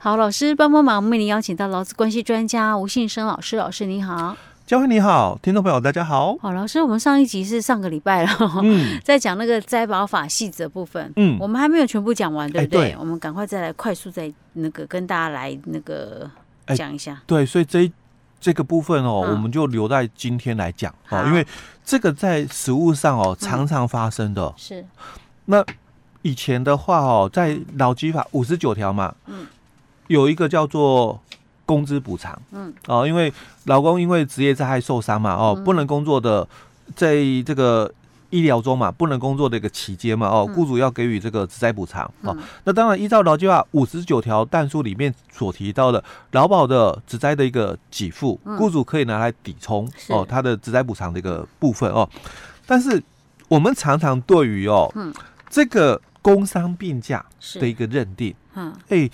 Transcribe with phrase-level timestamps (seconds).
[0.00, 4.36] 好，老师帮帮忙，我们为您邀请到劳资关系专家吴信生老师，老师你好。
[4.64, 6.36] 嘉惠你好，听众朋友大家好。
[6.40, 8.30] 好，老师，我们上一集是上个礼拜了，
[8.62, 12.94] 嗯， 在讲那个灾保法细则部分，嗯，我们还没有全部讲完，对不对？
[12.96, 16.30] 我们赶快再来快速再那个跟大家来那个
[16.76, 17.20] 讲一下、欸。
[17.26, 17.90] 对，所以这
[18.38, 21.44] 这个部分哦，嗯、我们就留在今天来讲哦，因为
[21.84, 24.44] 这个在实务上哦常常发生的。
[24.46, 24.86] 嗯、是。
[25.46, 25.64] 那
[26.22, 29.46] 以前的话哦，在劳基法五十九条嘛，嗯，
[30.08, 31.20] 有一个叫做。
[31.68, 33.30] 工资补偿，嗯，哦，因为
[33.64, 36.48] 老公因为职业灾害受伤嘛，哦，不能工作的，
[36.96, 37.92] 在这个
[38.30, 52.08] 医疗中嘛，不能工作的一个期间嘛，哦，雇主要给予这个职灾补偿，哦，那当然依照劳基法五十九条但书里面所提到的劳保的职灾的一个给付，雇主可以拿来抵充哦他的职灾补偿的一个部分哦，
[52.64, 53.02] 但是
[53.46, 55.12] 我们常常对于哦，嗯。
[55.50, 59.08] 这个工伤病假的一个认定，嗯，哎，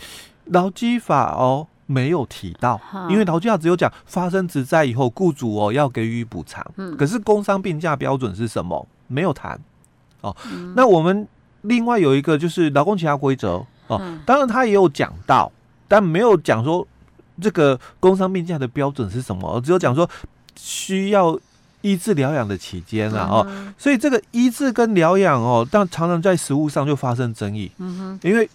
[0.47, 1.67] 劳基法哦。
[1.87, 2.81] 没有提到，
[3.11, 6.65] 因为劳基法只有讲发生职灾以后，雇主哦要给予补偿。
[6.77, 8.89] 嗯，可是工伤病假标准是什么？
[9.07, 9.61] 没有谈。
[10.23, 11.29] 哦，嗯、那我们
[11.61, 15.53] 另外有一个就是劳工其他规则哦，当然他也有讲到，
[15.87, 16.89] 但没有讲说
[17.43, 20.09] 这个工伤病假的标准是什么，只有讲说
[20.57, 21.39] 需要
[21.85, 23.47] 医治疗养的期间啊哦，
[23.77, 27.71] 所以这个医治跟疗养哦，但常常在食物上就发生争议。
[27.77, 28.49] 嗯哼，因为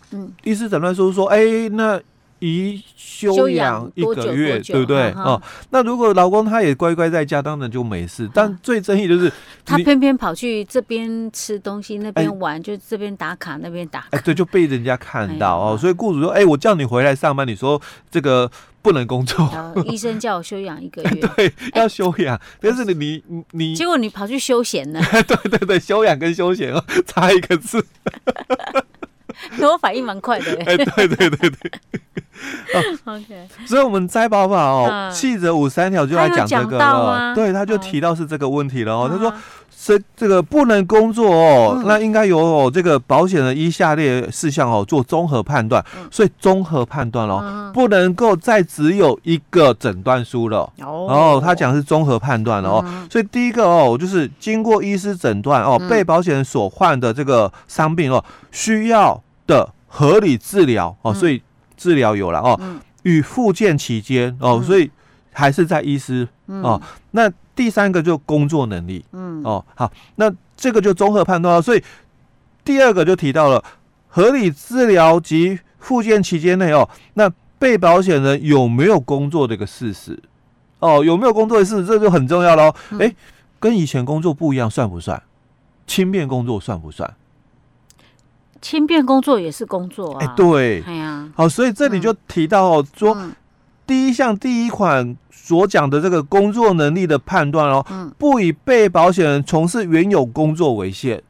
[0.44, 2.02] 医师诊断书说，哎，那。
[2.40, 5.12] 宜休养一个月，对不对？
[5.12, 8.30] 哦，那如果老公他也乖乖在家，当然就没事。
[8.34, 9.32] 但最争议就是
[9.66, 14.08] 他偏偏跑去这边吃东西，那边玩，就这边打卡，那边打卡。
[14.12, 15.78] 哎，对，就被人家看到哦。
[15.78, 18.50] 所以雇主说：“哎，我叫你回来上班，你说这个
[18.82, 19.50] 不能工作。”
[19.86, 22.40] 医生叫我休养一个月， 对，要休养。
[22.62, 25.02] 但是你你你，结果你跑去休闲呢？
[25.28, 27.86] 对对对，休养跟休闲哦，差一个字。
[29.62, 30.52] 我反应蛮快的。
[30.66, 31.72] 哎，对对对对。
[33.06, 37.36] OK，所以，我们灾保法哦，细则五三条就来讲这个了。
[37.36, 39.10] 对，他就提到是这个问题了哦。
[39.12, 39.34] 他说，
[39.76, 45.84] 是这个不能工作哦，那应该由这个保险人一下列事项哦做综合判断。
[46.10, 50.72] 所以，综合判断哦，不能够再只有一个诊断书了。
[50.80, 52.86] 哦，他讲是综合判断了哦。
[53.10, 61.42] 所以，第一个哦，就是经过医师诊断哦，被保险人所患的这个伤病哦，需要的合理治疗哦，所以。
[61.80, 62.60] 治疗有了哦，
[63.04, 64.92] 与复健期间哦，所以
[65.32, 66.80] 还是在医师哦。
[67.12, 71.62] 那第三个就工作能力，嗯哦，好，那这个就综合判断了。
[71.62, 71.82] 所以
[72.66, 73.64] 第二个就提到了
[74.10, 80.22] 合理治疗及复健期间内哦，那被保险人有没有工作的一个事实
[80.80, 82.76] 哦，有没有工作的事实，这就很重要喽。
[83.00, 83.16] 哎，
[83.60, 85.22] 跟以前工作不一样，算不算？
[85.88, 87.12] 轻便工作算不算？
[88.62, 93.18] 轻便工作也是工作啊，哎，对，哎呀，好，所以这里就提到哦，说
[93.86, 97.86] 第一项第一款所讲的这个工作能力的判断哦，
[98.18, 101.22] 不以被保险人从事原有工作为限。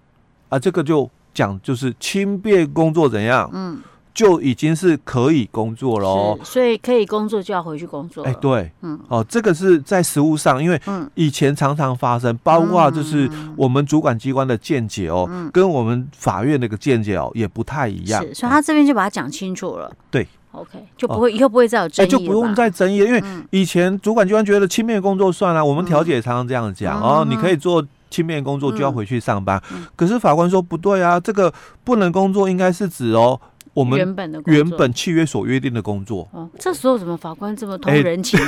[0.49, 3.79] 啊，这个就讲就是轻便工作怎样，嗯。
[4.13, 8.23] 就已经是可以工作了哦，所以可以工作就要回去工作。
[8.23, 10.81] 哎，对，嗯，哦，这个是在实务上，因为
[11.15, 18.21] 以前常常发生，包括就是我们主管机关的见解哦，跟我们法院那个见解哦也不太一样。
[18.23, 19.89] 是，所以他这边就把它讲清楚了。
[20.11, 29.61] 对，OK，就不会以后不会再有争议，就不用再争议，因为以前主管机关觉得轻便工作算了，我们调解也常常这样讲哦，你可以做轻便工作就要回去上班，
[29.95, 31.53] 可是法官说不对啊，这个
[31.83, 33.39] 不能工作应该是指哦。
[33.73, 38.39] 我们原本的原本契约所约定的工作，哦，这时候怎么法官这么通人情？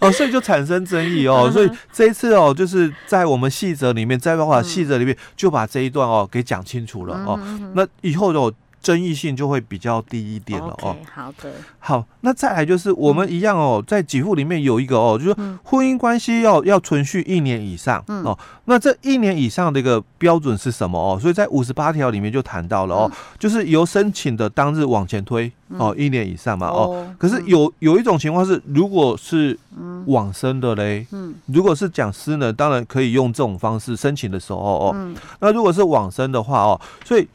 [0.00, 7.38] 哦，所以就产生争议哦，所以这一次哦，就是在我们细则里面，在办法细则里面就把这一段哦给讲清楚了哦，
[7.74, 8.52] 那以后就。
[8.82, 10.94] 争议性就会比较低一点了哦。
[10.94, 18.36] Okay, 好的，好，那再来就是我们一样哦，在给付里面有一个哦，就是婚姻关系要要存续一年以上哦。
[18.64, 21.18] 那这一年以上的一个标准是什么哦？
[21.18, 27.14] 所以在五十八条里面就谈到了哦，就是由申请的当日往前推哦，一年以上嘛哦。
[27.18, 29.58] 可是有有一种情况是，如果是
[30.06, 35.14] 往生的嘞，嗯，如果是讲师呢，当然可以用这种方式申请的时候哦。
[35.40, 37.28] 那如果是往生的话哦，所以。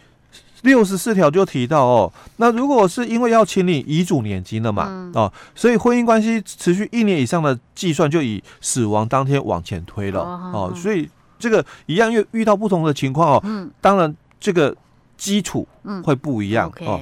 [0.63, 11.07] 六十四条就提到哦，那如果是因为要清理遗嘱年金了嘛，嗯、哦，所以婚姻关系持续一年以上的计算就以死亡当天往前推了哦，哦，所以
[11.37, 14.75] 这个一样又遇到不同的情况哦，嗯，当然这个
[15.15, 15.67] 基础
[16.03, 17.01] 会不一样、嗯、哦，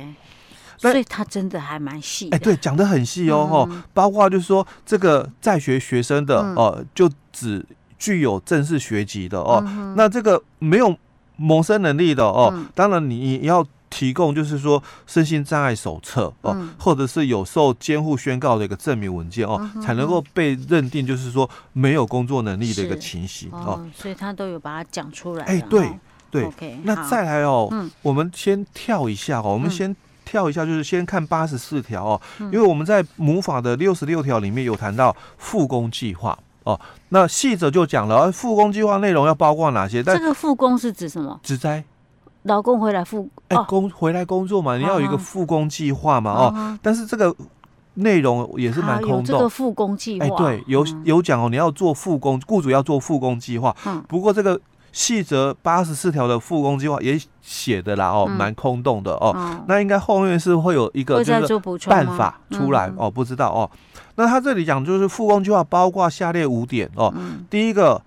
[0.77, 7.65] 所以他真的还蛮细，哎，对，讲的很细哦，哦、嗯，包括就是说这个在学学生的哦，就只
[7.97, 10.95] 具有正式学籍的哦，嗯、那这个没有。
[11.37, 23.87] 谋生能力的哦，当然你要提供就是说身心障碍手册哦，嗯、或者是有受监护宣告的一个证明文件哦，嗯、哼哼才能够被认定就是说没有工作能力的一个情形哦，哦。
[23.95, 25.45] 所以他都有把它讲出来。
[25.45, 25.89] 哎，对
[26.29, 26.45] 对。
[26.45, 29.95] Okay, 那再来哦，嗯、我们先跳一下哦，我们先
[30.25, 36.79] 跳一下，就是先看八十四条哦，嗯、因为我们在母法的六十六条里面有谈到复工计划哦，
[37.09, 40.03] 那细则就讲了复工计划内容要包括哪些？
[40.03, 41.39] 但这个复工是指什么？
[41.41, 41.83] 职灾。
[42.43, 47.35] 劳工回来复哎工回来工作嘛，你要有一个复工计划嘛哦，但是这个
[47.95, 49.23] 内容也是蛮空洞。
[49.23, 53.75] 这个复工计划哎对，有有讲哦，你要做复工，雇主要做复工计划。
[53.85, 59.63] 嗯，不过这个细则八十四条的复工计划也写的啦哦，蛮空洞的哦。
[59.67, 63.69] 那应该后面是会有一个就是办法出来哦，不知道哦。
[64.15, 67.13] 那他这里讲就是复工计划包括下列五点哦，
[67.49, 68.01] 第一个。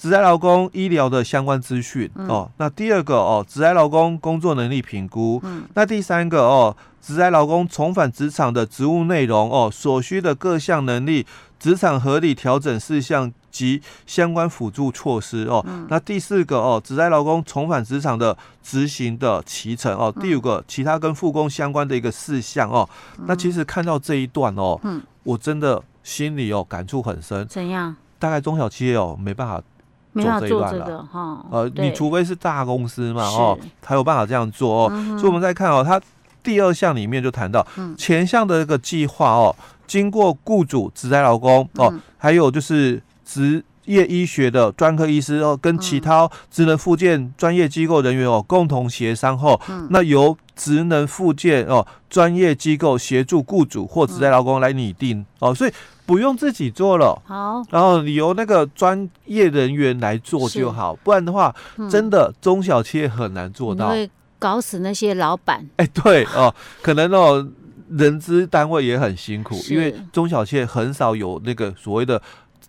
[0.00, 11.26] 职灾劳工医疗的相关资讯、嗯、哦，那第二个哦，职灾劳工工作能力评估，嗯，那第三个哦，职灾劳工重返职场的职务内容哦，所需的各项能力、
[11.58, 22.88] 职场合理调整事项及相关辅助措施哦，嗯、那第四个哦，职灾劳工重返职场的执行的期程哦，第五个其他跟复工相关的一个事项哦，
[23.18, 27.94] 嗯、那其实看到这一段哦，嗯，我真的心里哦感触很深，怎样？
[28.18, 29.62] 大概中小企业哦没办法。
[30.40, 35.16] 做这个哈，呃，你除非是大公司嘛，哦，才有办法这样做哦。
[35.18, 36.00] 所以我们再看哦，它
[36.42, 37.64] 第二项里面就谈到
[37.96, 39.54] 前项的一个计划哦，
[39.86, 49.60] 经过雇主、职灾劳工哦，还有就是职业医学的专科医师哦，跟其他职能复健专业机构人员哦，共同协商后，
[49.90, 55.72] 那由职能复健哦专业机构协助雇主或职灾劳工来拟定哦，所以。
[56.10, 61.54] 不用自己做了，好，然后你由那个专业人员来做就好，不然的话，
[61.88, 65.64] 真的中小企业很难做到，会搞死那些老板。
[65.76, 66.52] 哎，对哦，
[66.82, 67.48] 可能哦，
[67.90, 72.20] 人资单位也很辛苦，因为中小企业很少有那个所谓的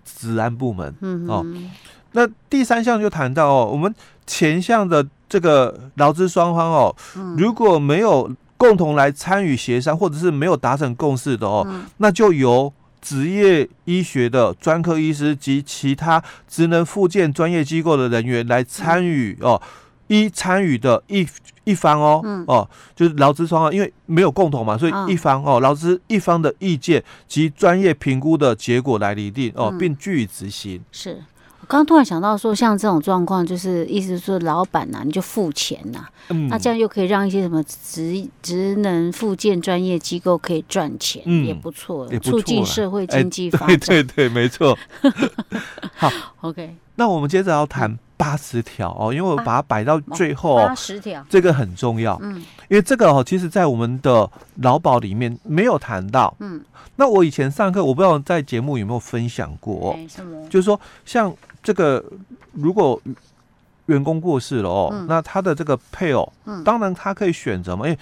[0.05, 1.43] 治安部门，嗯哦。
[2.11, 3.91] 那第三项就谈到哦，我们
[4.27, 6.95] 前项的这个劳资双方哦，
[7.35, 11.65] 如果没有共同来参与协商，或者是没有达成共识的哦，
[11.97, 12.71] 那就由。
[13.01, 19.61] 职业医学的专科医师及其他职能附件专业机构的人员来参与哦，
[20.07, 21.27] 一参与的一
[21.63, 30.81] 一方哦，哦，就是劳资双方，因为没有共同嘛，所以一方哦，劳资一方的意见及专业评估的结果来拟定哦，并据以执行。
[30.91, 31.21] 是。
[31.71, 43.79] 刚刚突然想到说，像这种状况，就是意思是说，老板呐、啊，你就付钱呐、啊，嗯、那这样又可以让一些什么职职能附件专业机构可以赚钱，嗯、也不错，也不错，促进社会经济发展。
[43.87, 44.77] 对对对，没错。
[45.95, 46.75] 好，OK。
[46.95, 51.25] 那我们接着要谈八十条哦，因为我把它摆到最后，八十条。
[51.27, 52.35] 这个很重要，嗯，
[52.69, 56.63] 因为这个哦，其实在我们的劳保里面没有谈到，嗯。
[56.97, 59.97] 那我以前上课，我不知道在节目有没有分享过，
[60.49, 61.33] 就是说像。
[61.63, 62.03] 这个
[62.53, 62.99] 如果
[63.85, 67.99] 员工过世了哦，嗯、那他的这个配偶，嗯、当然他可以选择嘛，因为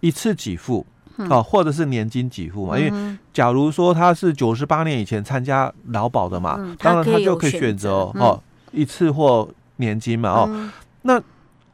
[0.00, 0.86] 一次给付
[1.18, 2.76] 啊，嗯、或者是年金给付嘛。
[2.78, 8.42] 嗯、因为假如说他是九十八年以前参加劳保的嘛，嗯、当然他就可以选择哦，
[8.72, 9.46] 嗯、一次或
[9.76, 10.46] 年金嘛哦。
[10.50, 10.70] 嗯、
[11.02, 11.22] 那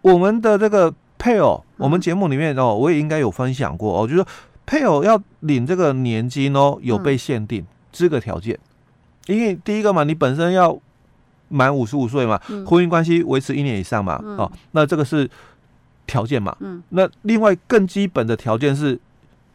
[0.03, 4.27] 我们的这个配偶，我们节目里面哦，我也应该有分享过哦，就是说
[4.67, 8.59] 配偶要领这个年金哦，有被限定资格条件，
[9.27, 10.79] 因为第一个嘛，你本身要。
[11.51, 15.27] 满五十五岁嘛，婚姻关系维持一年以上嘛，嗯、哦，那这个是
[16.07, 16.55] 条件嘛。
[16.61, 19.01] 嗯、那另外更基本的条件是，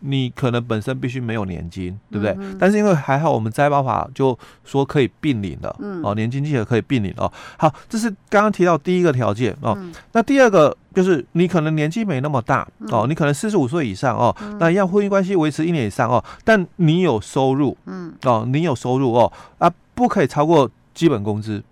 [0.06, 2.36] 你可能本身必须没有年金，对不对？
[2.38, 7.32] 嗯、但是因为还好，我们摘包法就说可以并领了，嗯、哦，年金金额可以并领哦。
[7.58, 9.74] 好，这是刚刚提到第一个条件哦。
[9.78, 21.64] 嗯、那第二个就是你可能年纪没那么大哦，你可能四十五岁以上哦，嗯、那一样婚姻关系维持一年以上哦，但你有收入，嗯，哦，你有收入哦，啊，不可以超过基本工资。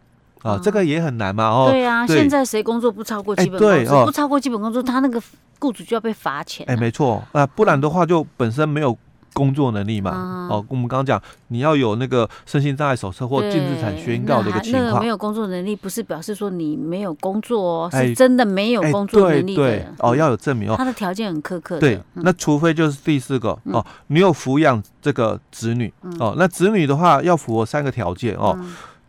[0.44, 1.68] 啊，这个也很难嘛，哦。
[1.70, 4.06] 对啊，现在谁工作不超过基本工资？
[4.06, 5.22] 不超过基本工资，他那个
[5.60, 6.66] 雇主就要被罚钱。
[6.68, 8.98] 哎，没错，啊，不然的话就本身没有
[9.34, 10.48] 工作能力嘛。
[10.50, 14.84] 哦，我们刚刚讲，你要有那个身心障碍手册或净资产宣告的一个情况。
[14.84, 19.94] 那个没有工作能力，不是表示说你没有工作哦，是真的没有工作能力的。
[20.00, 20.76] 哦，要有证明哦。
[20.76, 21.80] 他的条件很苛刻。
[21.80, 28.60] 对，那除非就是第四个哦，你有抚养这个子女哦，那子女的话要符合三个条件哦，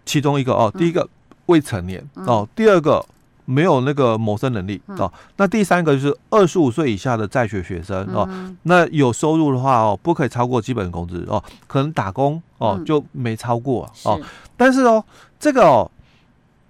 [0.04, 1.08] 其中一个哦，第一个。
[1.46, 3.04] 未成年哦，第二个
[3.44, 8.28] 没有那个谋生能力哦，那第三个就是二十五岁以下的在学学生哦，
[8.62, 14.20] 那有收入的话哦，不可以超过基本工资哦，可能打工哦就没超过哦，
[14.56, 15.04] 但是哦，
[15.40, 15.90] 这个哦，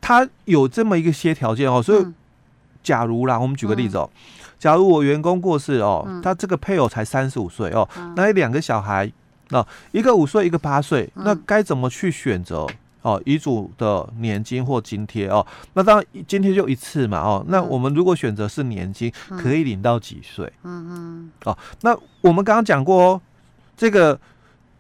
[0.00, 2.04] 他有这么一个些条件哦，所以
[2.82, 4.08] 假如啦，我们举个例子哦，
[4.58, 9.12] 假如我员工过世哦，嗯、他这个配偶才三十五岁哦，嗯、那有两个小孩，
[9.50, 12.66] 那、哦、一个五岁，一个八岁，嗯、那该怎么去选择
[13.02, 13.20] 哦？
[13.24, 15.46] 遗嘱的年金或津贴哦？
[15.74, 17.44] 那当然津贴就一次嘛哦。
[17.48, 20.50] 那我们如果选择是年金，嗯、可以领到几岁？
[20.62, 21.32] 嗯嗯。
[21.44, 23.20] 哦，那我们刚刚讲过哦，
[23.76, 24.18] 这个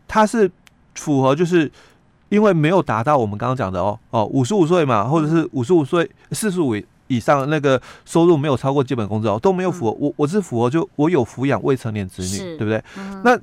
[0.08, 0.50] 它是
[0.94, 1.70] 符合，就是
[2.28, 6.74] 因为没有达到我们刚刚讲的哦哦，五十五岁嘛，或者是五十五岁四十五。
[7.08, 9.92] 以上那个收入没有超过基本工资哦，都没有符合。
[9.92, 12.82] 嗯、我我是符合，就我有抚养未成年子女，是对不对？
[12.96, 13.38] 嗯、那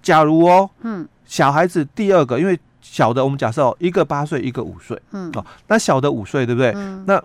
[0.00, 5.30] 假如哦，嗯，小孩子第二个，因为小的我们假设哦，一个八岁，一个五岁，嗯。
[5.34, 6.72] 哦，那小的五岁，对不对？
[6.74, 7.22] 嗯、那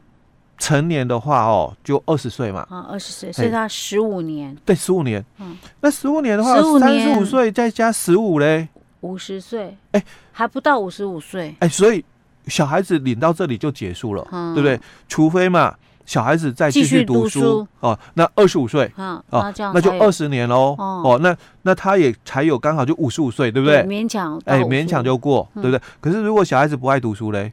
[0.58, 8.68] 成年的话哦，就二十岁嘛，啊，二十岁，所以他十五年，对，十五年，嗯，那十五年的话，三十五岁再加十五嘞，
[9.02, 12.04] 五十岁，哎，还不到五十五岁，哎，所以。
[12.48, 14.80] 小孩子领到这里就结束了，嗯、对不对？
[15.08, 23.84] 除非嘛，小孩子再继续读书，哦，那二十五岁，嗯，哦，那就二十年喽，哦，哦，那那他也才有刚好就五十五岁，对不对？
[23.84, 25.82] 勉强，哎，勉强就过，嗯、对不对？
[26.00, 27.52] 可是如果小孩子不爱读书嘞，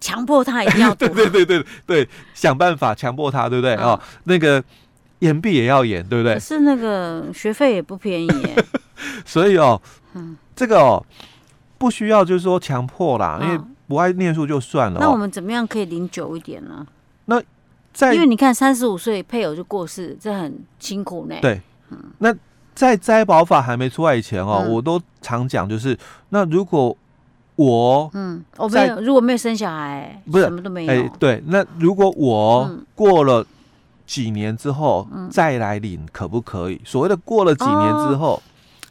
[0.00, 3.74] 强迫他一定要读， 对对对对对，想办法强迫他，对不对？
[3.74, 4.62] 嗯、哦，那个
[5.18, 6.34] 延毕也要延，对不对？
[6.34, 8.64] 可是那个学费也不便宜耶，
[9.26, 9.80] 所以哦，
[10.14, 11.04] 嗯，这个哦，
[11.76, 13.60] 不需要就是说强迫啦，因为。
[13.88, 16.86] 不爱念书就算了，那我们怎么样可以领久一点呢？
[17.24, 17.42] 那
[17.92, 21.34] 在因为你看三十五岁配偶就过世，这很辛苦呢。
[21.40, 21.60] 对，
[22.18, 22.34] 那
[22.74, 26.96] 在灾保法还没出来以前哦，我都常讲就是，那如果
[27.56, 30.92] 我嗯，我没有，如果没有生小孩，不是什么都没有。
[30.92, 33.44] 哎，对，那如果我过了
[34.06, 36.80] 几年之后再来领，可不可以？
[36.84, 38.40] 所谓的过了几年之后。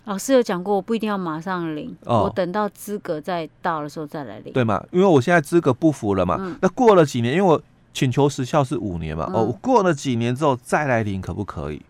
[0.04, 4.82] 老师有讲过，我不一定要马上领，哦、我等到资格再到的时候再来领，对嘛？
[4.92, 6.38] 因为我现在资格不符了嘛。
[6.40, 7.62] 嗯、那过了几年，因为我
[7.98, 9.26] 请求时效是五年嘛。
[9.30, 11.82] 嗯、哦，过了几年之后再来领，可不可以？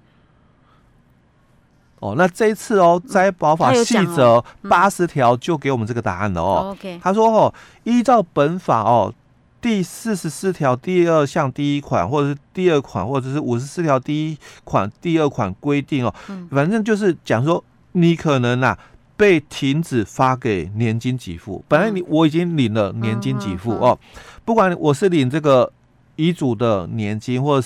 [2.00, 6.70] 哦，那这一次哦，在保法细则八十条就给我们这个答案了哦。
[6.72, 9.14] OK，他说哦，依照本法哦
[9.60, 17.62] 第四十四条第二项第一款，或者是第二款，或者是五十四条第一款第二款规定哦，嗯、反正就是讲说。
[17.94, 18.78] 你可能啊
[19.16, 23.98] 被停止发给年金给付，本来你我已经领了年金给付哦，
[24.46, 25.72] 不管我是领这个
[26.18, 27.64] 遗嘱的年金或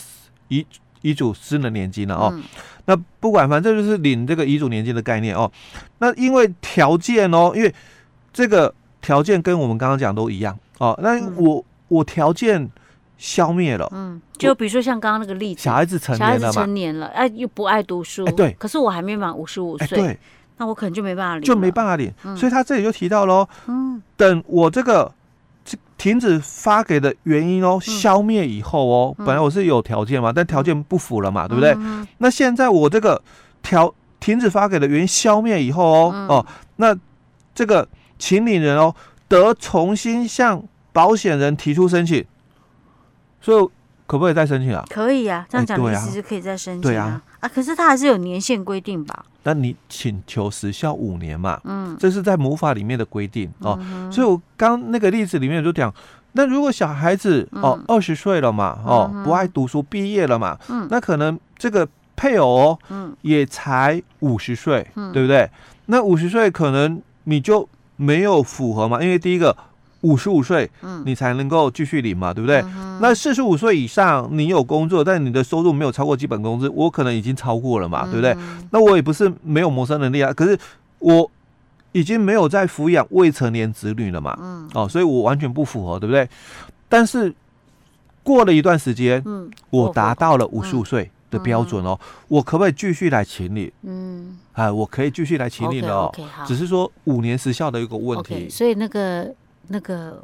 [0.50, 0.63] 遗
[1.01, 2.39] 遗嘱私人年金了哦，
[2.86, 5.51] 那不管反正就是领这个遗嘱年金的概念哦，
[5.98, 7.74] 那因为条件哦，因为
[8.31, 12.70] 这个条件跟我们刚刚讲都一样哦，那我我条件
[13.17, 20.20] 消灭了，嗯，就比如说像刚刚那个例子，小孩子成年了嘛，小孩子成年了，哎，又不爱读书，哎，对，可是我还没满五十五岁，对。
[20.58, 25.12] 那我可能就没办法领，就没办法领，嗯、所以他这里就提到喽，嗯，等我这个
[26.01, 31.75] 停止发给的原因哦，嗯、消灭以后哦，嗯、本来我是有条件嘛，但条件不符了嘛，嗯、对不对？
[31.77, 33.22] 嗯、那现在我这个
[33.62, 36.46] 条停止发给的原因消灭以后哦，嗯、哦，
[36.77, 36.98] 那
[37.53, 38.96] 这个请领人哦，
[39.27, 42.25] 得重新向保险人提出申请，
[43.39, 43.70] 所以
[44.12, 44.86] 可不可以再申请啊？
[44.89, 49.25] 可以啊，这样讲其实可以再申请啊，对啊，啊，可是它还是有年限规定吧？
[49.44, 51.62] 那你请求时效五年嘛？
[51.63, 53.80] 嗯，这是在母法里面的规定哦。
[53.80, 55.94] 嗯、所以我刚那个例子里面就讲，
[56.34, 61.88] 那如果小孩子哦二十岁了嘛，哦、嗯、不爱读书毕业了嘛，嗯，那可能这个
[62.18, 65.50] 配偶哦，嗯，也才五十岁，嗯，对不对？
[65.86, 67.65] 那五十岁可能你就
[67.96, 69.56] 没有符合嘛，因为第一个。
[70.01, 72.62] 五十五岁，嗯，你才能够继续领嘛，对不对？
[72.75, 78.36] 嗯、那四十五岁以上，你有工作，但你的收入没有超过基本工资，我可能已经超过了嘛，嗯、对不对？
[78.72, 80.58] 那我也不是没有谋生能力啊，可是
[81.00, 81.29] 我
[81.91, 86.27] 已经没有在抚养未成年子女了嘛，嗯，哦，所以我完全不符合，对不对？
[86.89, 87.31] 但是
[88.24, 93.72] 过了一段时间，嗯，我达到了五十五岁的标准哦，嗯、我可不可以继续来请你？
[93.84, 96.12] 嗯，哎，我可以继续来请你了
[96.48, 99.31] 只是说五年时效的一个问题所以那个。
[99.72, 100.24] 那个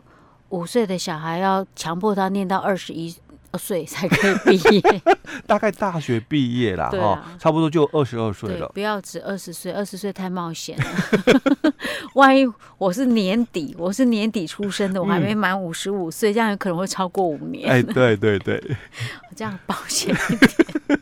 [0.49, 3.15] 五岁的小孩要强迫他念到二十一
[3.57, 5.01] 岁才可以毕业，
[5.47, 8.67] 大概大学毕业啦，哈、啊，差不多就二十二岁了。
[8.69, 11.73] 不要只二十岁，二十岁太冒险了。
[12.13, 17.67] 万一我是年底，我是年底出生的，我还没满五十五岁，这样有可能会超过五年。
[17.67, 18.61] 哎，对对对，
[19.35, 20.99] 这样保险一点。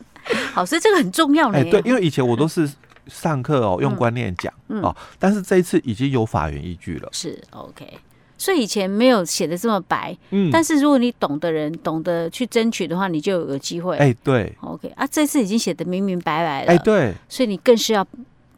[0.54, 1.58] 好，所以这个很重要呢。
[1.58, 2.70] 哎，对，因为以前我都是
[3.06, 7.08] 上课哦，用观念讲、嗯嗯、哦，但是这一次已经有法源依据了。
[7.12, 7.98] 是 OK。
[8.38, 13.96] 所以以前没有写的这么白，嗯，但是如果你懂的人懂得去争取的话，你就有机会。
[13.96, 18.06] 哎，对，OK 啊，这次已经写的明明白白了，哎，对，所以你更是要，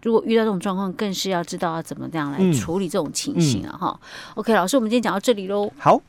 [0.02, 4.00] 如果遇到这种状况，更是要知道要怎么这样来处理这种情形啊，哈。
[4.34, 6.00] OK，老师，我们今天讲到这里喽，好。